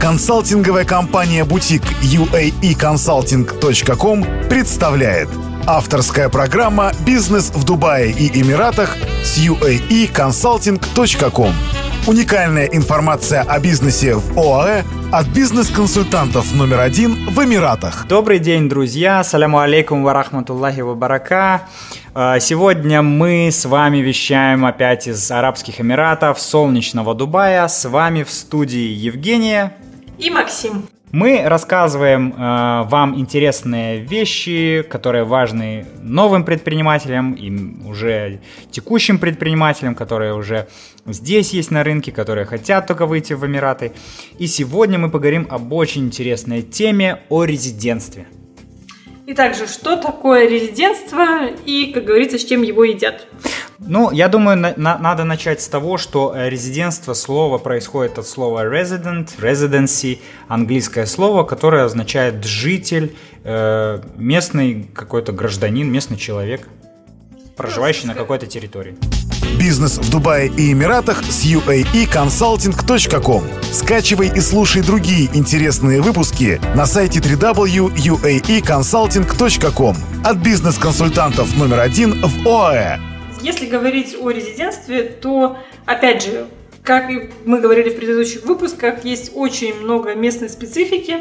[0.00, 5.28] Консалтинговая компания «Бутик» uaeconsulting.com представляет
[5.66, 11.52] Авторская программа «Бизнес в Дубае и Эмиратах» с uaeconsulting.com
[12.06, 18.06] Уникальная информация о бизнесе в ОАЭ от бизнес-консультантов номер один в Эмиратах.
[18.08, 19.22] Добрый день, друзья.
[19.22, 21.68] Саляму алейкум ва рахматуллахи ва барака.
[22.14, 27.68] Э, сегодня мы с вами вещаем опять из Арабских Эмиратов, солнечного Дубая.
[27.68, 29.74] С вами в студии Евгения
[30.20, 30.88] и Максим.
[31.12, 37.50] Мы рассказываем э, вам интересные вещи, которые важны новым предпринимателям и
[37.84, 40.68] уже текущим предпринимателям, которые уже
[41.06, 43.92] здесь есть на рынке, которые хотят только выйти в Эмираты.
[44.38, 48.28] И сегодня мы поговорим об очень интересной теме о резидентстве.
[49.26, 53.26] И также, что такое резидентство и, как говорится, с чем его едят.
[53.86, 58.26] Ну, я думаю, на, на, надо начать с того, что э, резидентство слово происходит от
[58.26, 66.68] слова resident, residency, английское слово, которое означает житель, э, местный какой-то гражданин, местный человек,
[67.56, 68.96] проживающий на какой-то территории.
[69.58, 73.44] Бизнес в Дубае и Эмиратах с uaeconsulting.com.
[73.72, 82.98] Скачивай и слушай другие интересные выпуски на сайте www.uaeconsulting.com от бизнес-консультантов номер один в ОАЭ.
[83.40, 86.46] Если говорить о резидентстве, то, опять же,
[86.82, 87.10] как
[87.44, 91.18] мы говорили в предыдущих выпусках, есть очень много местной специфики,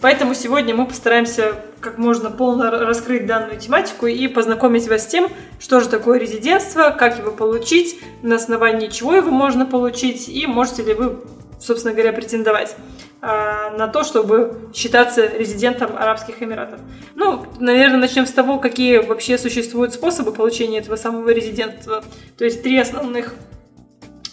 [0.00, 5.28] поэтому сегодня мы постараемся как можно полно раскрыть данную тематику и познакомить вас с тем,
[5.58, 10.82] что же такое резидентство, как его получить, на основании чего его можно получить и можете
[10.82, 11.20] ли вы,
[11.60, 12.74] собственно говоря, претендовать.
[13.22, 16.80] А, на то, чтобы считаться резидентом Арабских Эмиратов.
[17.14, 22.02] Ну, наверное, начнем с того, какие вообще существуют способы получения этого самого резидентства.
[22.38, 23.34] То есть три основных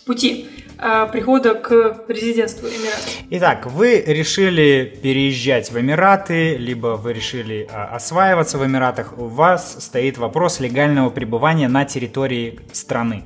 [0.05, 3.09] пути а, прихода к резидентству Эмиратов.
[3.31, 9.83] Итак, вы решили переезжать в Эмираты, либо вы решили а, осваиваться в Эмиратах, у вас
[9.83, 13.25] стоит вопрос легального пребывания на территории страны.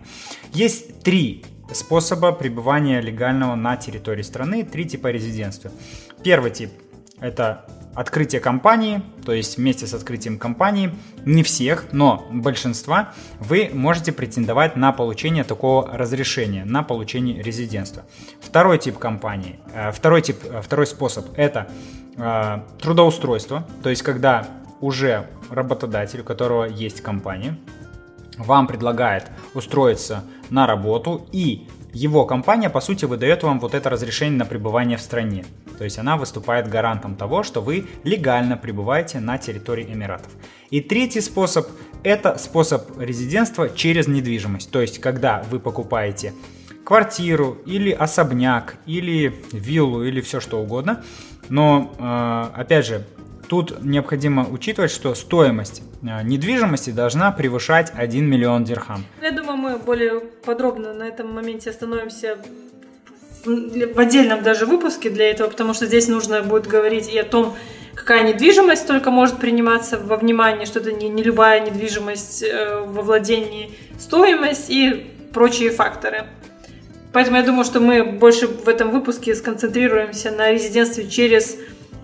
[0.54, 5.72] Есть три способа пребывания легального на территории страны, три типа резидентства.
[6.24, 6.72] Первый тип–
[7.20, 10.94] это открытие компании, то есть вместе с открытием компании,
[11.26, 18.04] не всех, но большинства, вы можете претендовать на получение такого разрешения, на получение резидентства.
[18.40, 21.68] Второй тип компании, э, второй, тип, э, второй способ– это
[22.16, 24.48] э, трудоустройство, то есть когда
[24.80, 27.58] уже работодатель, у которого есть компания,
[28.42, 34.40] вам предлагает устроиться на работу и его компания, по сути, выдает вам вот это разрешение
[34.40, 35.44] на пребывание в стране.
[35.78, 40.32] То есть она выступает гарантом того, что вы легально пребываете на территории Эмиратов.
[40.70, 41.68] И третий способ–
[42.04, 44.72] это способ резидентства через недвижимость.
[44.72, 46.34] То есть когда вы покупаете
[46.84, 51.04] квартиру или особняк, или виллу, или все что угодно.
[51.50, 53.06] Но, э, опять же,
[53.52, 59.04] Тут необходимо учитывать, что стоимость э, недвижимости должна превышать 1 миллион дирхам.
[59.22, 62.38] Я думаю, мы более подробно на этом моменте остановимся
[63.44, 67.54] в отдельном даже выпуске для этого, потому что здесь нужно будет говорить и о том,
[67.94, 73.02] какая недвижимость только может приниматься во внимание, что это не, не любая недвижимость э, во
[73.02, 76.24] владении, стоимость и прочие факторы.
[77.12, 81.58] Поэтому я думаю, что мы больше в этом выпуске сконцентрируемся на резидентстве через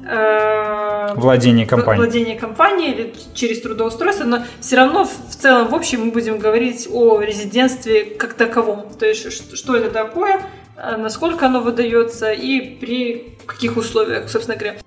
[0.06, 2.04] э, владение компанией.
[2.04, 6.88] владение компанией или через трудоустройство, но все равно в целом, в общем, мы будем говорить
[6.92, 8.88] о резидентстве как таковом.
[8.98, 10.42] То есть, что, что это такое,
[10.76, 14.78] э, насколько оно выдается и при каких условиях, собственно говоря.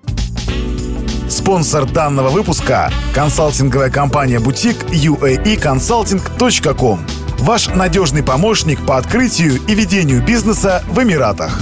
[1.29, 6.99] Спонсор данного выпуска– консалтинговая компания «Бутик» uaeconsulting.com.
[7.39, 11.57] Ваш надежный помощник по открытию и ведению бизнеса в Эмиратах.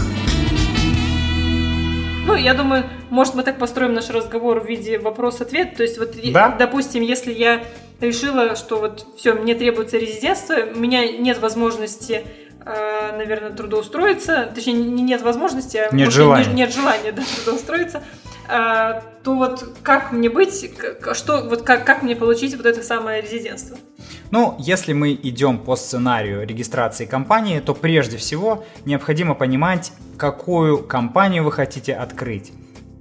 [2.26, 5.76] Ну, я думаю, может, мы так построим наш разговор в виде вопрос-ответ.
[5.76, 6.56] То есть, вот, да?
[6.58, 7.64] допустим, если я
[8.02, 12.24] решила, что вот все, мне требуется резидентство, у меня нет возможности
[12.66, 16.46] э, наверное, трудоустроиться, точнее, нет возможности, а нет, желания.
[16.46, 18.04] Нет, нет желания да, трудоустроиться,
[18.52, 20.72] а, то вот как мне быть,
[21.14, 23.78] что, вот как, как мне получить вот это самое резидентство?
[24.32, 31.44] Ну, если мы идем по сценарию регистрации компании, то прежде всего необходимо понимать, какую компанию
[31.44, 32.52] вы хотите открыть.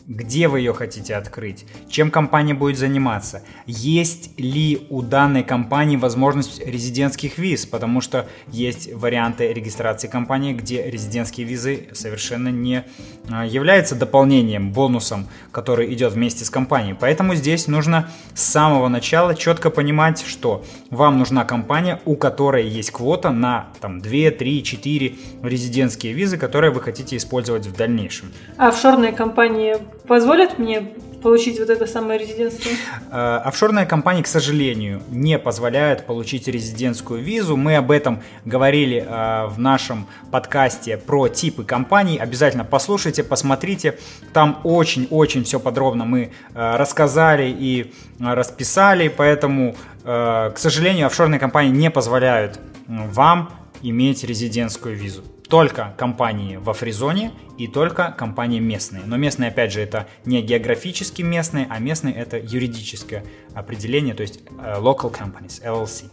[0.08, 6.66] Где вы ее хотите открыть, чем компания будет заниматься, есть ли у данной компании возможность
[6.66, 12.84] резидентских виз, потому что есть варианты регистрации компании, где резидентские визы совершенно не
[13.30, 16.96] а, являются дополнением, бонусом, который идет вместе с компанией.
[16.98, 22.92] Поэтому здесь нужно с самого начала четко понимать, что вам нужна компания, у которой есть
[22.92, 28.32] квота на там, 2, 3, 4 резидентские визы, которые вы хотите использовать в дальнейшем.
[28.56, 30.92] А офшорные компании позволят мне
[31.22, 32.70] получить вот это самое резидентство?
[33.10, 37.56] Э, офшорные компании, к сожалению, не позволяют получить резидентскую визу.
[37.56, 42.18] Мы об этом говорили э, в нашем подкасте про типы компаний.
[42.18, 43.98] Обязательно послушайте, посмотрите.
[44.32, 49.08] Там очень-очень все подробно мы э, рассказали и расписали.
[49.08, 52.58] Поэтому, к сожалению, офшорные компании не позволяют
[52.88, 53.50] вам
[53.82, 59.02] иметь резидентскую визу только компании во фризоне и только компании местные.
[59.06, 63.24] Но местные, опять же, это не географически местные, а местные это юридическое
[63.54, 66.10] определение, то есть uh, local companies, LLC.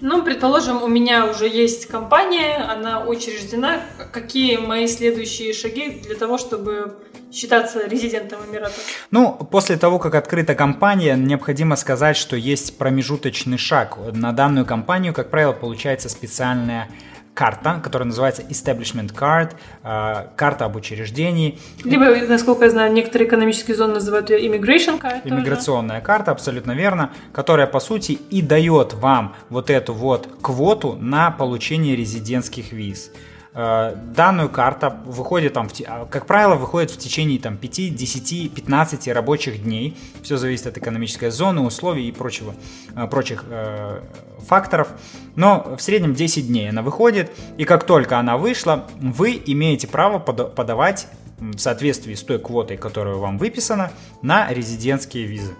[0.00, 3.80] Ну, предположим, у меня уже есть компания, она учреждена.
[4.12, 6.96] Какие мои следующие шаги для того, чтобы
[7.32, 8.78] считаться резидентом Эмиратов?
[9.10, 13.98] Ну, после того, как открыта компания, необходимо сказать, что есть промежуточный шаг.
[14.12, 16.88] На данную компанию, как правило, получается специальная
[17.38, 19.52] карта, которая называется Establishment Card,
[19.84, 21.56] э, карта об учреждении.
[21.84, 25.20] Либо, насколько я знаю, некоторые экономические зоны называют ее Immigration Card.
[25.22, 31.30] Иммиграционная карта, абсолютно верно, которая, по сути, и дает вам вот эту вот квоту на
[31.30, 33.12] получение резидентских виз.
[33.60, 39.08] Э, данную карту выходит там, а, как правило, выходит в течение там 5, 10, 15
[39.08, 39.96] рабочих дней.
[40.22, 42.54] Все зависит от экономической зоны, условий и прочего,
[42.94, 44.00] э, прочих э,
[44.46, 44.90] факторов.
[45.34, 50.20] Но в среднем 10 дней она выходит, и как только она вышла, вы имеете право
[50.20, 51.08] подавать
[51.40, 53.90] в соответствии с той квотой, которая вам выписана,
[54.22, 55.54] на резидентские визы.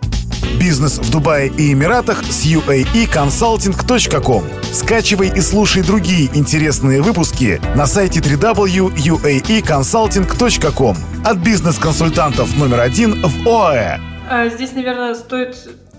[0.60, 4.44] Бизнес в Дубае и Эмиратах с uaeconsulting.com.
[4.72, 13.98] Скачивай и слушай другие интересные выпуски на сайте www.uaeconsulting.com от бизнес-консультантов номер один в ОАЭ.
[14.30, 15.56] А здесь, наверное, стоит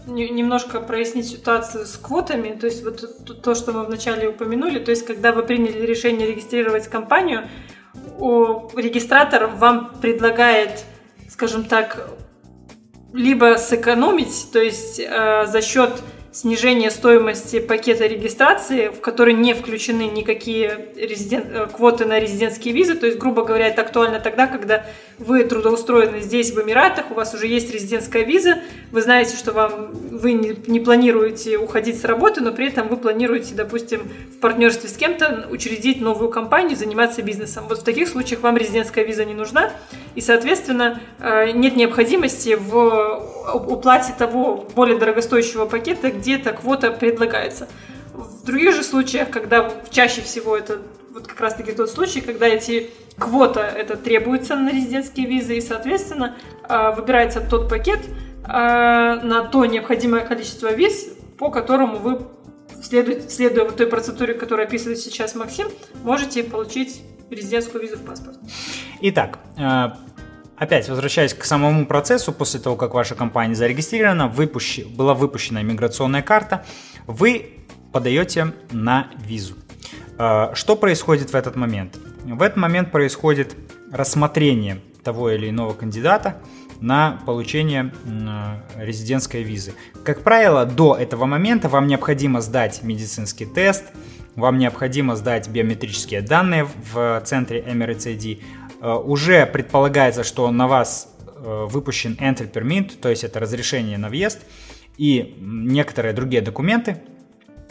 [0.07, 2.49] немножко прояснить ситуацию с квотами.
[2.49, 6.87] То есть вот то, что мы вначале упомянули, то есть когда вы приняли решение регистрировать
[6.87, 7.47] компанию,
[8.19, 10.83] регистратор вам предлагает,
[11.29, 12.09] скажем так,
[13.13, 15.91] либо сэкономить, то есть э, за счет
[16.31, 22.95] снижения стоимости пакета регистрации, в который не включены никакие резидент, э, квоты на резидентские визы.
[22.95, 24.85] То есть, грубо говоря, это актуально тогда, когда
[25.17, 28.59] вы трудоустроены здесь, в Эмиратах, у вас уже есть резидентская виза,
[28.91, 32.97] вы знаете, что вам, вы не, не планируете уходить с работы, но при этом вы
[32.97, 37.65] планируете, допустим, в партнерстве с кем-то учредить новую компанию, заниматься бизнесом.
[37.67, 39.71] Вот в таких случаях вам резидентская виза не нужна,
[40.15, 47.68] и, соответственно, э, нет необходимости в уплате того более дорогостоящего пакета, где-то квота предлагается.
[48.13, 50.80] В других же случаях, когда чаще всего это
[51.12, 56.36] вот как раз-таки тот случай, когда эти квота это требуется на резидентские визы, и, соответственно,
[56.68, 62.22] э, выбирается тот пакет э, на то необходимое количество виз, по которому вы,
[62.81, 65.68] следуя, следуя вот той процедуре, которую описывает сейчас Максим,
[66.04, 68.38] можете получить резидентскую визу в паспорт.
[69.01, 69.89] Итак, э,
[70.59, 74.79] Опять, возвращаясь к самому процессу, после того, как ваша компания зарегистрирована, выпущ...
[74.85, 76.65] была выпущена иммиграционная карта,
[77.07, 77.51] вы
[77.94, 79.56] подаете на визу.
[80.17, 81.97] Э, что происходит в этот момент?
[82.25, 83.56] В этот момент происходит
[83.91, 86.41] рассмотрение того или иного кандидата
[86.81, 87.94] на получение
[88.77, 89.73] резидентской визы.
[90.03, 93.85] Как правило, до этого момента вам необходимо сдать медицинский тест,
[94.35, 98.13] вам необходимо сдать биометрические данные в центре Emirates
[98.87, 104.39] уже предполагается, что на вас э, выпущен entry permit, то есть это разрешение на въезд,
[104.98, 107.01] и некоторые другие документы,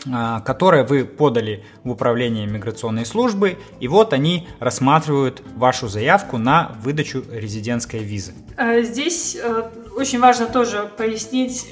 [0.07, 6.77] э, которые вы подали в управление миграционной службы, и вот они рассматривают вашу заявку на
[6.83, 8.33] выдачу резидентской визы.
[8.83, 9.37] Здесь
[9.97, 11.67] очень важно тоже пояснить,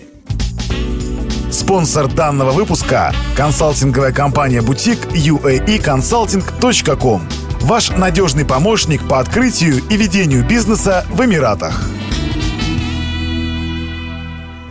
[1.51, 11.05] Спонсор данного выпуска– консалтинговая компания «Бутик» uaeconsulting.com Ваш надежный помощник по открытию и ведению бизнеса
[11.11, 11.81] в Эмиратах.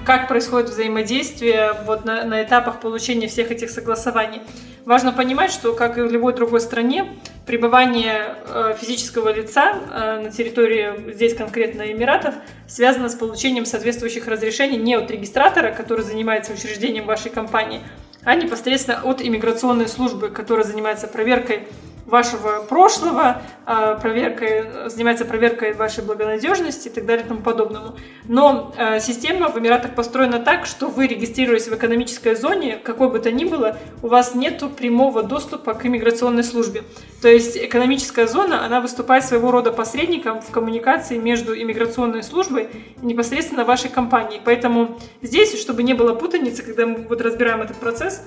[0.05, 4.43] Как происходит взаимодействие вот на, на этапах получения всех этих согласований?
[4.85, 10.31] Важно понимать, что, как и в любой другой стране, пребывание э, физического лица э, на
[10.31, 12.35] территории, здесь конкретно Эмиратов,
[12.65, 17.81] связано с получением соответствующих разрешений не от регистратора, который занимается учреждением вашей компании,
[18.23, 21.67] а непосредственно от иммиграционной службы, которая занимается проверкой
[22.05, 27.95] вашего прошлого, а, проверкой, занимается проверкой вашей благонадежности и так далее и тому подобному.
[28.27, 33.19] Но э, система в Эмиратах построена так, что вы регистрируясь в экономической зоне, какой бы
[33.19, 36.83] то ни было, у вас нет прямого доступа к иммиграционной службе.
[37.21, 42.69] То есть экономическая зона, она выступает своего рода посредником в коммуникации между иммиграционной службой
[43.01, 44.41] и непосредственно вашей компанией.
[44.43, 48.21] Поэтому здесь, чтобы не было путаницы, когда мы вот разбираем этот процесс,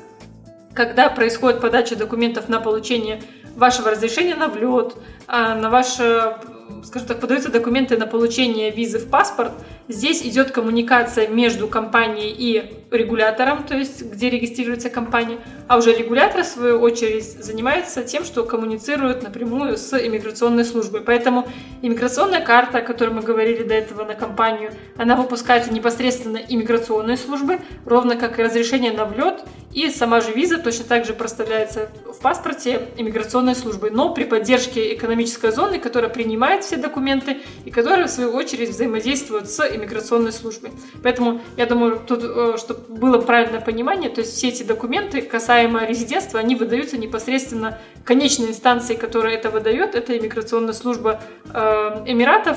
[0.79, 3.21] когда происходит подача документов на получение
[3.59, 4.95] вашего разрешения на влет,
[5.27, 6.37] а, на ваше,
[6.85, 9.53] скажем так, подаются документы на получение визы в паспорт,
[9.89, 16.45] здесь идет коммуникация между компанией и регулятором, то есть где регистрируется компания, а уже регулятор,
[16.45, 21.01] в свою очередь, занимается тем, что коммуницирует напрямую с иммиграционной службой.
[21.01, 21.49] Поэтому
[21.83, 27.59] иммиграционная карта, о которой мы говорили до этого на компанию, она выпускается непосредственно иммиграционной службой,
[27.85, 32.21] ровно как и разрешение на влет, и сама же виза точно так же проставляется в
[32.21, 38.11] паспорте иммиграционной службой, но при поддержке экономической зоны, которая принимает все документы и которая, в
[38.11, 40.71] свою очередь, взаимодействует с иммиграционной службой.
[41.03, 45.85] Поэтому я думаю, тут, э, что было правильное понимание, то есть все эти документы касаемо
[45.85, 51.21] резидентства, они выдаются непосредственно конечной инстанции, которая это выдает, это иммиграционная служба
[51.53, 52.57] э, Эмиратов,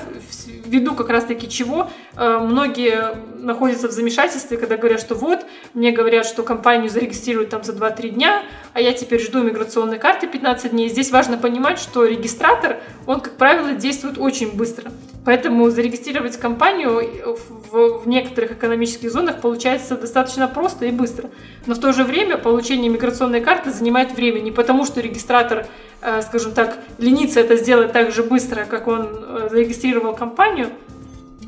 [0.66, 5.42] ввиду как раз-таки чего э, многие находятся в замешательстве, когда говорят, что вот,
[5.74, 8.44] мне говорят, что компанию зарегистрируют там за 2-3 дня,
[8.74, 10.88] а я теперь жду иммиграционной карты 15 дней.
[10.90, 12.78] Здесь важно понимать, что регистратор,
[13.08, 14.92] он, как правило, действует очень быстро.
[15.26, 17.38] Поэтому зарегистрировать компанию
[17.72, 21.30] в, в некоторых экономических зонах получается достаточно просто и быстро.
[21.66, 24.40] Но в то же время получение миграционной карты занимает время.
[24.40, 25.68] Не потому, что регистратор,
[26.02, 30.70] э, скажем так, ленится это сделать так же быстро, как он э, зарегистрировал компанию,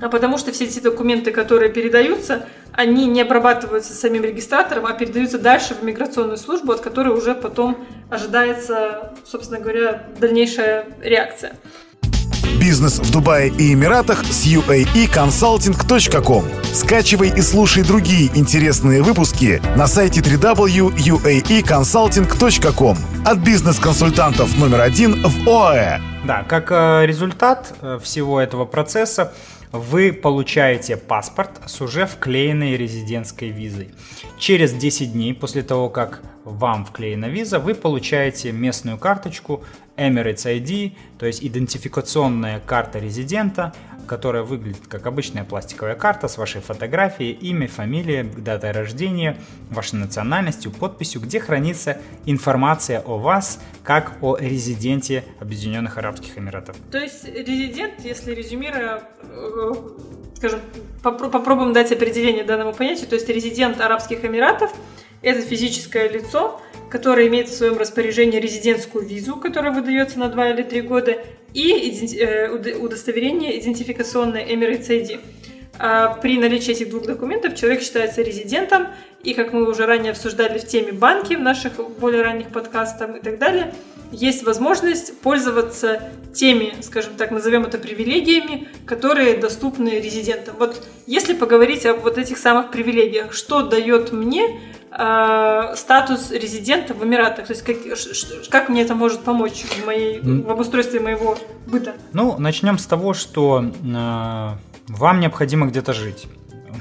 [0.02, 5.38] а потому что все эти документы, которые передаются, они не обрабатываются самим регистратором, а передаются
[5.38, 7.78] дальше в миграционную службу, от которой уже потом
[8.10, 11.56] ожидается, собственно говоря, дальнейшая реакция.
[12.60, 16.46] Бизнес в Дубае и Эмиратах с uaeconsulting.com.
[16.74, 26.00] Скачивай и слушай другие интересные выпуски на сайте www.uaeconsulting.com от бизнес-консультантов номер один в ОАЭ.
[26.26, 29.34] Да, как э, результат э, всего этого процесса
[29.74, 33.90] вы получаете паспорт с уже вклеенной резидентской визой.
[34.38, 39.64] Через 10 дней после того, как вам вклеена виза, вы получаете местную карточку
[39.96, 43.74] Emirates ID, то есть идентификационная карта резидента,
[44.08, 49.38] которая выглядит как обычная пластиковая карта с вашей фотографией, имя, фамилия, датой рождения,
[49.70, 56.76] вашей национальностью, подписью, где хранится информация о вас как о резиденте Объединенных Арабских Эмиратов.
[56.92, 59.72] То есть резидент, если резюмируя, э,
[60.36, 60.60] скажем,
[61.02, 64.72] попробуем дать определение данному понятию, то есть резидент Арабских Эмиратов–
[65.24, 70.64] это физическое лицо, которое имеет в своем распоряжении резидентскую визу, которая выдается на 2 или
[70.64, 71.18] 3 года,
[71.54, 75.20] и э, удостоверение идентификационное Emirates ID.
[75.80, 78.88] А при наличии этих двух документов человек считается резидентом,
[79.24, 83.20] и как мы уже ранее обсуждали в теме банки в наших более ранних подкастах и
[83.20, 83.74] так далее,
[84.14, 86.02] есть возможность пользоваться
[86.34, 90.56] теми, скажем так, назовем это привилегиями, которые доступны резидентам.
[90.58, 94.60] Вот если поговорить о вот этих самых привилегиях, что дает мне
[94.92, 97.48] э, статус резидента в Эмиратах?
[97.48, 97.78] То есть как,
[98.50, 101.94] как мне это может помочь в, моей, в обустройстве моего быта?
[102.14, 104.50] Ну, начнем с того, что э,
[104.88, 106.28] вам необходимо где-то жить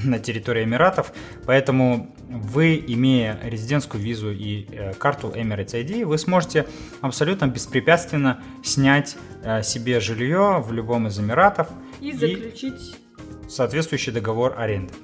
[0.05, 1.13] на территории Эмиратов,
[1.47, 6.67] поэтому вы, имея резидентскую визу и э, карту Emirates ID, вы сможете
[7.01, 11.69] абсолютно беспрепятственно снять э, себе жилье в любом из Эмиратов
[12.01, 14.95] и заключить и соответствующий договор аренды.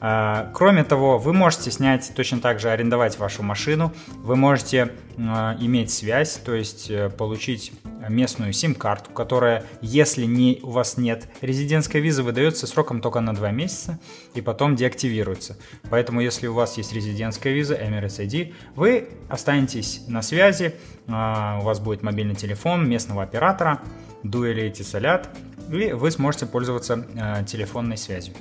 [0.00, 5.56] А, кроме того, вы можете снять, точно так же арендовать вашу машину, вы можете а,
[5.60, 7.72] иметь связь, то есть э, получить
[8.08, 13.50] местную сим-карту, которая, если не, у вас нет резидентской визы, выдается сроком только на 2
[13.50, 13.98] месяца
[14.34, 15.56] и потом деактивируется.
[15.90, 20.74] Поэтому, если у вас есть резидентская виза Emirates ID, вы останетесь на связи,
[21.06, 23.80] у вас будет мобильный телефон местного оператора,
[24.22, 25.28] дуэли эти солят,
[25.70, 27.06] и вы сможете пользоваться
[27.46, 28.34] телефонной связью.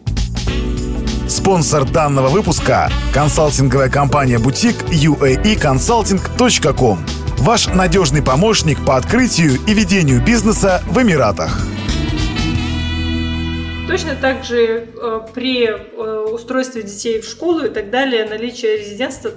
[1.27, 6.99] Спонсор данного выпуска– консалтинговая компания «Бутик» uaeconsulting.com.
[7.37, 11.65] Ваш надежный помощник по открытию и ведению бизнеса в Эмиратах.
[13.87, 19.31] Точно так же э, при э, устройстве детей в школу и так далее наличие резидентства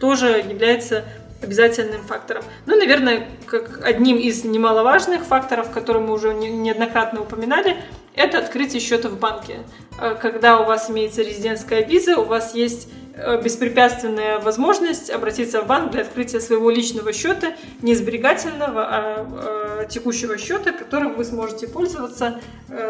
[0.00, 1.04] тоже является
[1.40, 2.42] обязательным фактором.
[2.66, 7.76] Ну, наверное, как одним из немаловажных факторов, которые мы уже неоднократно упоминали,
[8.18, 9.60] это открытие счета в банке.
[10.00, 15.66] Э, когда у вас имеется резидентская виза, у вас есть э, беспрепятственная возможность обратиться в
[15.66, 21.68] банк для открытия своего личного счета, не сберегательного, а э, текущего счета, которым вы сможете
[21.68, 22.40] пользоваться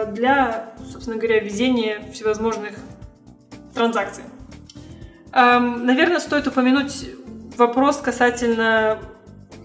[0.08, 2.72] для, собственно говоря, ведения всевозможных
[3.74, 4.24] транзакций.
[5.32, 7.10] Эм, наверное, стоит упомянуть
[7.56, 8.98] вопрос касательно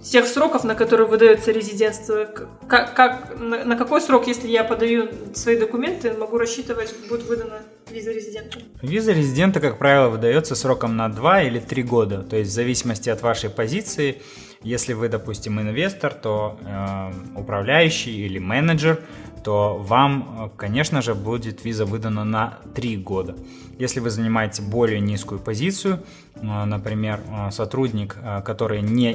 [0.03, 2.27] тех сроков, на которые выдается резидентство.
[2.67, 7.62] Как, как, на, на какой срок, если я подаю свои документы, могу рассчитывать, будет выдана
[7.89, 8.60] виза резидента?
[8.81, 12.24] Виза резидента, как правило, выдается сроком на 2 или 3 года.
[12.24, 14.22] То есть в зависимости от вашей позиции,
[14.63, 19.00] если вы, допустим, инвестор, то э, управляющий или менеджер–
[19.43, 23.36] то вам, э, конечно же, будет виза выдана на 3 года.
[23.77, 26.03] Если вы занимаете более низкую позицию,
[26.36, 29.13] э, например, э, сотрудник, который не,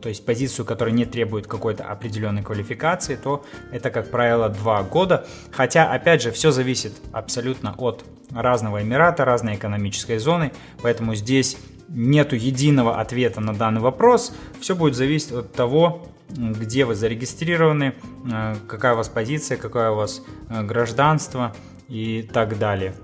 [0.00, 5.26] то есть позицию, которая не требует какой-то определенной квалификации, то это, как правило, 2 года.
[5.50, 11.56] Хотя, опять же, все зависит абсолютно от разного эмирата, разной экономической зоны, поэтому здесь
[11.90, 14.32] нету единого ответа на данный вопрос.
[14.60, 17.94] Все будет зависеть от того, где вы зарегистрированы,
[18.32, 21.54] э, какая у вас позиция, какое у вас э, гражданство
[21.88, 22.94] и так далее.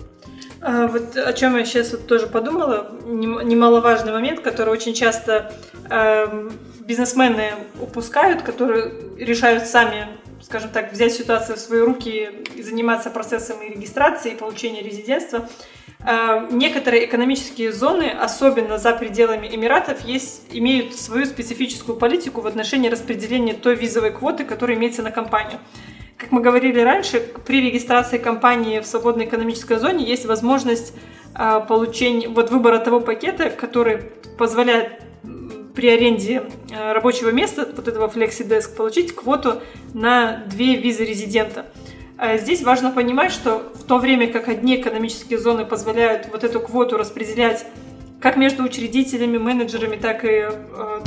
[0.61, 5.53] А вот о чем я сейчас вот тоже подумала, немаловажный момент, который очень часто
[5.91, 6.51] э,
[6.81, 7.51] бизнесмены
[7.81, 10.07] упускают, которые решают сами,
[10.47, 15.49] скажем так, взять ситуацию в свои руки и заниматься процессом регистрации, и получения резидентства.
[16.07, 22.89] Э, некоторые экономические зоны, особенно за пределами Эмиратов, есть, имеют свою специфическую политику в отношении
[22.89, 25.59] распределения той визовой квоты, которая имеется на компанию.
[26.17, 30.95] Как мы говорили раньше, при регистрации компании в свободной экономической зоне есть возможность
[31.35, 33.97] э, получения, вот выбора того пакета, который
[34.39, 35.03] позволяет
[35.77, 39.61] при аренде э, рабочего места, вот этого FlexiDesk, получить квоту
[39.95, 41.67] на две визы резидента.
[42.19, 46.61] А здесь важно понимать, что в то время как одни экономические зоны позволяют вот эту
[46.61, 47.67] квоту распределять
[48.21, 50.49] как между учредителями, менеджерами, так и...
[50.49, 51.01] Э...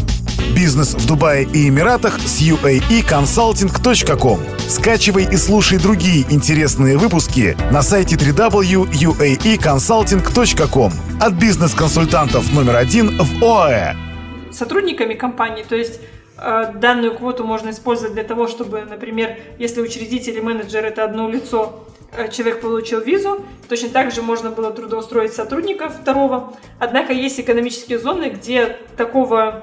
[0.55, 4.39] Бизнес в Дубае и Эмиратах с uaeconsulting.com.
[4.67, 14.08] Скачивай и слушай другие интересные выпуски на сайте www.uaeconsulting.com от бизнес-консультантов номер один в ОАЭ.
[14.59, 16.01] Сотрудниками компании, то есть
[16.41, 21.29] Э, данную квоту можно использовать для того, чтобы, например, если учредитель и менеджер это одно
[21.29, 26.53] лицо, э, человек получил визу, точно так же можно было трудоустроить сотрудников второго.
[26.79, 29.61] Однако есть экономические зоны, где такого,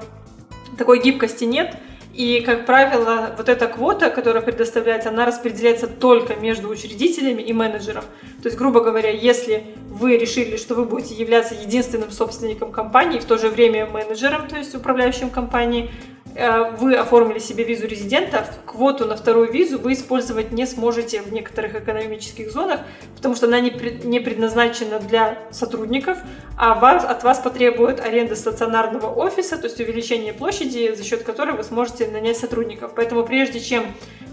[0.77, 1.75] такой гибкости нет,
[2.17, 8.03] и, как правило, вот эта квота, которая предоставляется, она распределяется только между учредителями и менеджером.
[8.41, 13.25] То есть, грубо говоря, если вы решили, что вы будете являться единственным собственником компании, в
[13.25, 15.91] то же время менеджером, то есть управляющим компанией,
[16.77, 21.75] вы оформили себе визу резидента, квоту на вторую визу вы использовать не сможете в некоторых
[21.75, 22.81] экономических зонах,
[23.15, 26.19] потому что она не, предназначена для сотрудников,
[26.55, 31.55] а вас, от вас потребует аренда стационарного офиса, то есть увеличение площади, за счет которой
[31.55, 32.91] вы сможете нанять сотрудников.
[32.95, 33.85] Поэтому прежде чем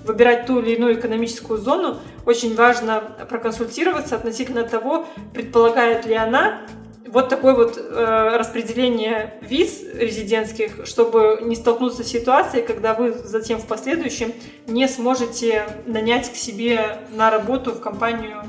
[0.04, 6.60] выбирать ту или иную экономическую зону, очень важно проконсультироваться относительно того, предполагает ли она
[7.06, 13.58] вот такое вот э, распределение виз резидентских, чтобы не столкнуться с ситуацией, когда вы затем
[13.58, 14.32] в последующем
[14.66, 18.44] не сможете нанять к себе на работу в компанию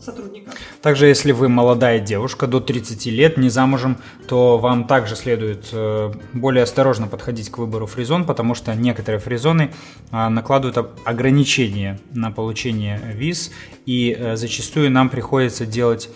[0.00, 0.50] сотрудника.
[0.80, 6.12] Также, если вы молодая девушка до 30 лет, не замужем, то вам также следует э,
[6.32, 9.72] более осторожно подходить к выбору фризон, потому что некоторые фризоны
[10.10, 13.50] э, накладывают ограничения на получение виз,
[13.86, 16.10] и э, зачастую нам приходится делать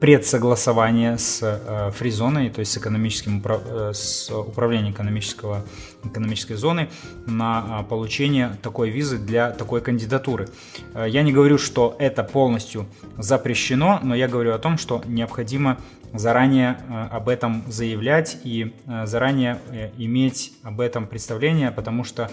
[0.00, 5.64] предсогласование с э, фризоной, то есть с экономическим э, с управлением экономического,
[6.02, 6.88] экономической зоны
[7.26, 10.48] на э, получение такой визы для такой кандидатуры.
[10.94, 12.86] Э, я не говорю, что это полностью
[13.18, 15.78] запрещено, но я говорю о том, что необходимо
[16.12, 19.60] заранее э, об этом заявлять и заранее
[19.96, 22.30] иметь об этом представление, потому что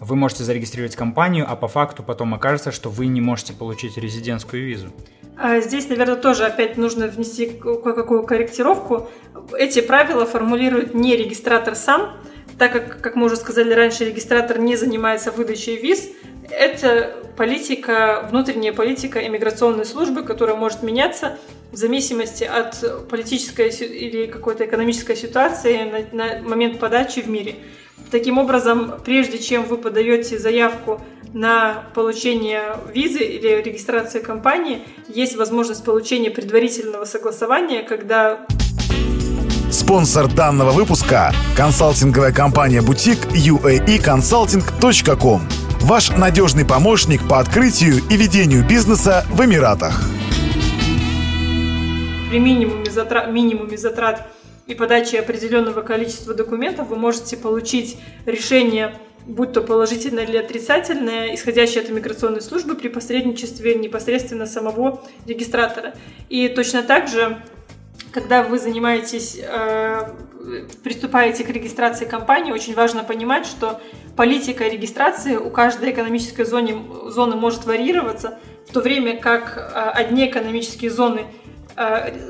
[0.00, 4.64] вы можете зарегистрировать компанию, а по факту потом окажется, что вы не можете получить резидентскую
[4.64, 4.88] визу.
[5.36, 9.08] А здесь, наверное, тоже опять нужно внести кое-какую корректировку.
[9.58, 12.16] Эти правила формулирует не регистратор сам,
[12.58, 16.08] так как, как мы уже сказали раньше, регистратор не занимается выдачей виз.
[16.50, 21.38] Это политика, внутренняя политика иммиграционной службы, которая может меняться
[21.72, 27.56] в зависимости от политической или какой-то экономической ситуации на, на момент подачи в мире.
[28.10, 31.00] Таким образом, прежде чем вы подаете заявку
[31.32, 38.46] на получение визы или регистрации компании, есть возможность получения предварительного согласования, когда
[39.70, 45.42] Спонсор данного выпуска– консалтинговая компания «Бутик» uaeconsulting.com.
[45.80, 50.00] Ваш надежный помощник по открытию и ведению бизнеса в Эмиратах.
[52.34, 54.26] при минимуме затрат, минимуме затрат
[54.66, 58.94] и подачи определенного количества документов вы можете получить решение
[59.26, 65.94] будь то положительное или отрицательное, исходящее от иммиграционной службы при посредничестве непосредственно самого регистратора.
[66.28, 67.42] И точно так же,
[68.12, 70.10] когда вы занимаетесь, э,
[70.82, 73.80] приступаете к регистрации компании, очень важно понимать, что
[74.14, 80.26] политика регистрации у каждой экономической зоны, зоны может варьироваться, в то время как э, одни
[80.28, 81.26] экономические зоны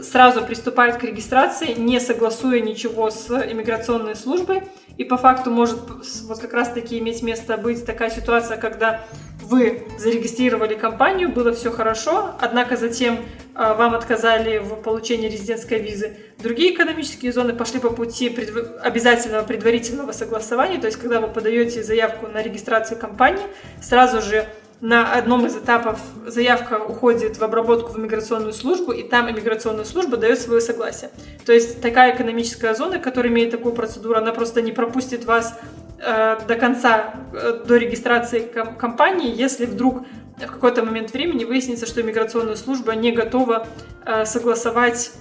[0.02, 4.62] сразу приступают к регистрации, не согласуя ничего с иммиграционной службой,
[4.96, 5.80] и по факту может
[6.24, 9.04] вот как раз-таки иметь место быть такая ситуация, когда
[9.42, 13.18] вы зарегистрировали компанию, было все хорошо, однако затем э,
[13.54, 16.16] вам отказали в получении резидентской визы.
[16.38, 18.56] Другие экономические зоны пошли по пути предв...
[18.80, 23.44] обязательного предварительного согласования, то есть когда вы подаете заявку на регистрацию компании,
[23.82, 24.46] сразу же
[24.84, 30.18] на одном из этапов заявка уходит в обработку в иммиграционную службу, и там иммиграционная служба
[30.18, 31.10] дает свое согласие.
[31.46, 35.58] То есть такая экономическая зона, которая имеет такую процедуру, она просто не пропустит вас
[36.00, 40.02] э, до конца, э, до регистрации ком- компании, если вдруг
[40.36, 43.66] в какой-то момент времени выяснится, что иммиграционная служба не готова
[44.04, 45.12] э, согласовать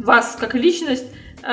[0.00, 1.06] вас как личность
[1.44, 1.48] э,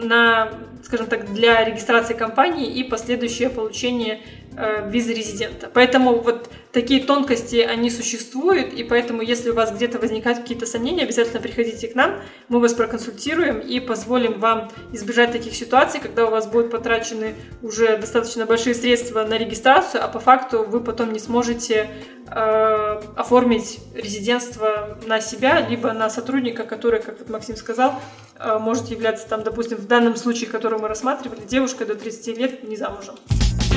[0.00, 0.50] на,
[0.84, 4.20] скажем так, для регистрации компании и последующее получение
[4.86, 5.70] визы резидента.
[5.72, 11.04] Поэтому вот такие тонкости, они существуют, и поэтому, если у вас где-то возникают какие-то сомнения,
[11.04, 16.30] обязательно приходите к нам, мы вас проконсультируем и позволим вам избежать таких ситуаций, когда у
[16.30, 21.18] вас будут потрачены уже достаточно большие средства на регистрацию, а по факту вы потом не
[21.18, 21.88] сможете
[22.30, 27.94] э, оформить резидентство на себя, либо на сотрудника, который, как вот Максим сказал,
[28.38, 32.68] э, может являться там, допустим, в данном случае, который мы рассматривали, девушка до 30 лет
[32.68, 33.14] не замужем.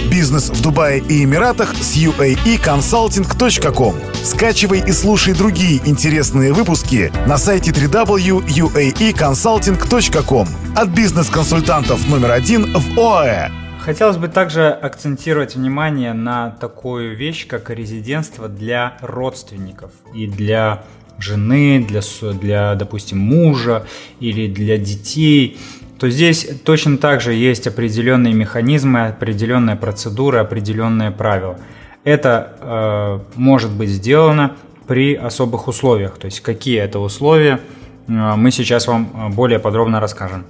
[0.10, 3.96] Бизнес в Дубае и Эмиратах с uaeconsulting.com.
[4.24, 13.52] Скачивай и слушай другие интересные выпуски на сайте www.uaeconsulting.com от бизнес-консультантов номер один в ОАЭ.
[13.80, 20.84] Хотелось бы также акцентировать внимание на такую вещь, как резидентство для родственников и для
[21.20, 22.02] жены, для,
[22.34, 23.86] для, допустим, мужа
[24.20, 25.58] или для детей
[26.00, 31.60] то здесь точно так же есть определенные механизмы, определенные процедуры, определенные правила.
[32.06, 34.56] Это э, может быть сделано
[34.88, 36.18] при особых условиях.
[36.18, 37.60] То есть какие это условия,
[38.08, 40.46] э, мы сейчас вам э, более подробно расскажем.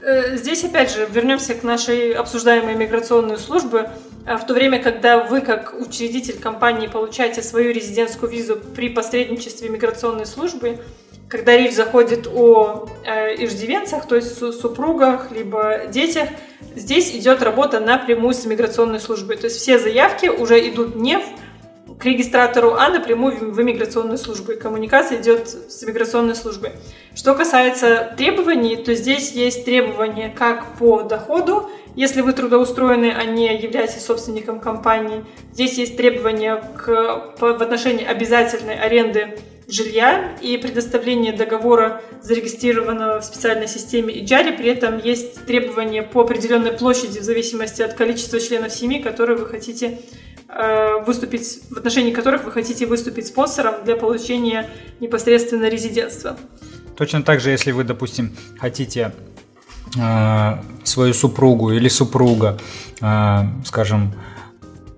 [0.00, 3.90] Э, здесь опять же вернемся к нашей обсуждаемой миграционной службе.
[4.24, 10.24] В то время, когда вы, как учредитель компании, получаете свою резидентскую визу при посредничестве миграционной
[10.24, 10.78] службы,
[11.28, 16.28] когда речь заходит о э, иждивенцах, то есть супругах, либо детях,
[16.74, 19.36] здесь идет работа напрямую с иммиграционной службой.
[19.36, 21.24] То есть все заявки уже идут не в,
[21.98, 24.52] к регистратору, а напрямую в иммиграционную службу.
[24.52, 26.72] И коммуникация идет с иммиграционной службой.
[27.14, 33.56] Что касается требований, то здесь есть требования как по доходу, если вы трудоустроены, а не
[33.56, 35.24] являетесь собственником компании.
[35.52, 43.24] Здесь есть требования к, по, в отношении обязательной аренды жилья и предоставление договора, зарегистрированного в
[43.24, 44.56] специальной системе IJARI.
[44.56, 49.46] При этом есть требования по определенной площади в зависимости от количества членов семьи, которые вы
[49.46, 50.00] хотите
[50.48, 54.68] э, выступить, в отношении которых вы хотите выступить спонсором для получения
[55.00, 56.36] непосредственно резидентства.
[56.96, 59.12] Точно так же, если вы, допустим, хотите
[59.94, 62.58] свою супругу или супруга,
[63.00, 64.12] э, скажем,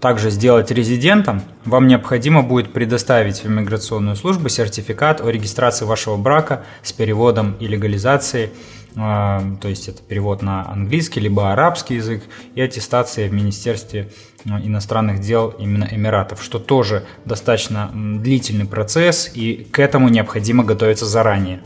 [0.00, 6.64] также сделать резидентом, вам необходимо будет предоставить в иммиграционную службу сертификат о регистрации вашего брака
[6.82, 8.50] с переводом и легализацией,
[8.98, 12.22] а, то есть это перевод на английский либо арабский язык
[12.54, 14.10] и аттестация в Министерстве
[14.44, 21.62] иностранных дел именно Эмиратов, что тоже достаточно длительный процесс и к этому необходимо готовиться заранее.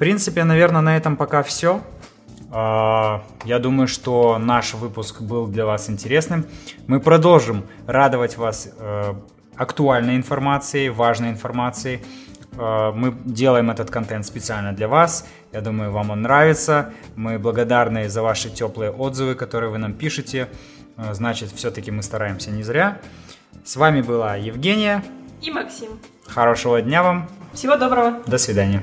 [0.00, 1.82] В принципе, наверное, на этом пока все.
[2.50, 6.46] А, я думаю, что наш выпуск был для вас интересным.
[6.86, 9.14] Мы продолжим радовать вас э,
[9.56, 12.00] актуальной информацией, важной информацией.
[12.52, 15.26] Э, мы делаем этот контент специально для вас.
[15.52, 16.94] Я думаю, вам он нравится.
[17.14, 20.48] Мы благодарны за ваши теплые отзывы, которые вы нам пишете.
[20.96, 23.02] Э, значит, все-таки мы стараемся не зря.
[23.66, 25.04] С вами была Евгения
[25.42, 25.90] и Максим.
[26.26, 27.28] Хорошего дня вам.
[27.52, 28.22] Всего доброго.
[28.26, 28.82] До свидания.